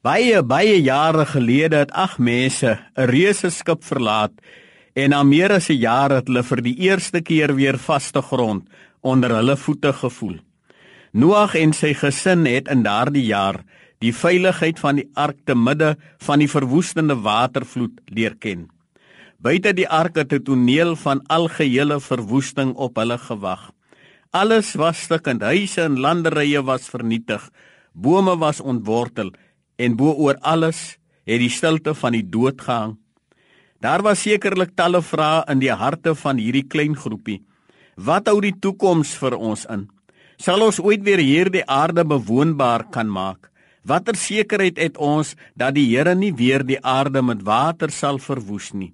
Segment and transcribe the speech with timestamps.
[0.00, 4.32] Baie baie jare gelede het ag mense 'n reuse skip verlaat
[4.96, 8.64] en na meer as 'n jaar het hulle vir die eerste keer weer vaste grond
[9.02, 10.38] onder hulle voete gevoel.
[11.12, 13.60] Noag en sy gesin het in daardie jaar
[13.98, 18.70] die veiligheid van die ark te midde van die verwoestende watervloed leer ken.
[19.38, 23.70] Buite die ark het 'n toneel van algehele verwoesting op hulle gewag.
[24.30, 27.50] Alles was stukkend, huise en landerye was vernietig,
[27.92, 29.30] bome was ontwortel
[29.80, 32.98] en bo oor alles het die stilte van die dood gehang.
[33.80, 37.40] Daar was sekerlik talle vrae in die harte van hierdie klein groepie.
[37.96, 39.86] Wat hou die toekoms vir ons in?
[40.40, 43.48] Sal ons ooit weer hierdie aarde bewoonbaar kan maak?
[43.84, 48.72] Watter sekerheid het ons dat die Here nie weer die aarde met water sal verwoes
[48.76, 48.92] nie?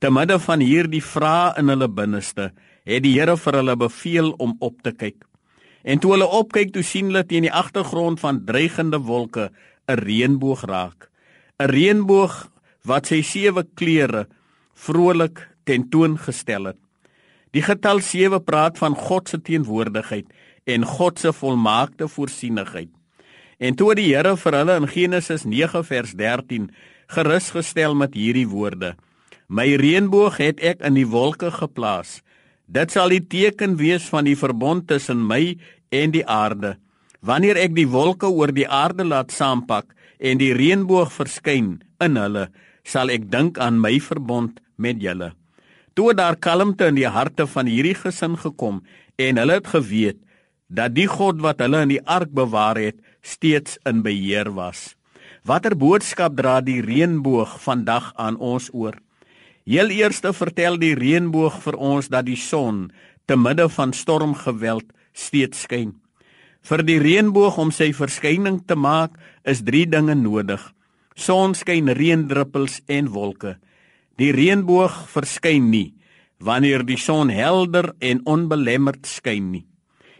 [0.00, 2.50] Te midde van hierdie vrae in hulle binneste,
[2.84, 5.24] het die Here vir hulle beveel om op te kyk.
[5.82, 9.48] En toe hulle opkyk, toe sien hulle teen die agtergrond van dreigende wolke
[9.88, 11.10] 'n reënboog raak.
[11.58, 12.50] 'n Reënboog
[12.84, 14.26] wat sy sewe kleure
[14.74, 16.80] vrolik tentoongestel het.
[17.52, 20.26] Die getal 7 praat van God se teenwoordigheid
[20.64, 22.90] en God se volmaakte voorsienigheid.
[23.58, 26.70] En toe die Here vir hulle in Genesis 9 vers 13
[27.12, 28.94] gerus gestel met hierdie woorde:
[29.48, 32.20] My reënboog het ek in die wolke geplaas.
[32.70, 35.58] Dit sal die teken wees van die verbond tussen my
[35.90, 36.76] en die aarde.
[37.20, 42.48] Wanneer ek die wolke oor die aarde laat saampak en die reënboog verskyn in hulle,
[42.84, 45.34] sal ek dink aan my verbond met julle.
[45.94, 48.80] Toe daar kalmte in die harte van hierdie gesin gekom
[49.20, 50.20] en hulle het geweet
[50.70, 54.94] dat die God wat hulle in die ark bewaar het, steeds in beheer was.
[55.44, 58.96] Watter boodskap dra die reënboog vandag aan ons oor?
[59.66, 62.88] Heel eerste vertel die reënboog vir ons dat die son
[63.26, 65.98] te midde van stormgeweld steeds skyn.
[66.60, 70.60] Vir die reënboog om sy verskyning te maak, is 3 dinge nodig:
[71.16, 73.56] sonskyn, reendruppels en wolke.
[74.20, 75.88] Die reënboog verskyn nie
[76.40, 79.66] wanneer die son helder en onbelemmerd skyn nie.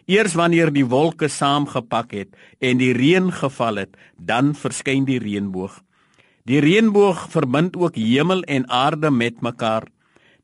[0.05, 5.79] Eers wanneer die wolke saamgepak het en die reën geval het, dan verskyn die reënboog.
[6.45, 9.87] Die reënboog verbind ook hemel en aarde met mekaar.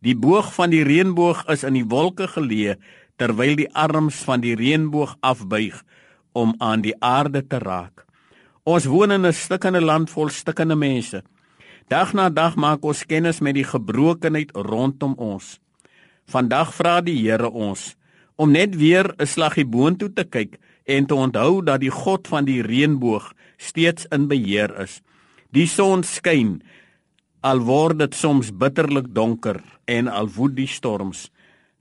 [0.00, 2.76] Die boog van die reënboog is in die wolke geleë
[3.16, 5.82] terwyl die arms van die reënboog afbuig
[6.32, 8.04] om aan die aarde te raak.
[8.64, 11.22] Ons woon in 'n stikkende land vol stikkende mense.
[11.88, 15.60] Dag na dag maak ons kennis met die gebrokenheid rondom ons.
[16.26, 17.96] Vandag vra die Here ons
[18.36, 22.44] om net weer 'n slaggie boontoe te kyk en te onthou dat die God van
[22.44, 25.02] die reënboog steeds in beheer is.
[25.52, 26.62] Die son skyn
[27.40, 31.30] al word dit soms bitterlik donker en al woed die storms.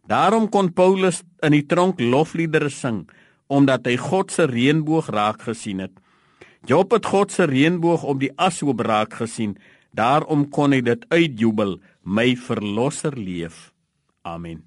[0.08, 3.06] Daarom kon Paulus in die tronk lofliedere sing
[3.46, 5.94] omdat hy God se reënboog raak gesien het.
[6.66, 9.54] Job het God se reënboog op die ashoop raak gesien.
[9.94, 13.70] Daarom kon hy dit uitjubel, my verlosser leef.
[14.26, 14.64] Amen.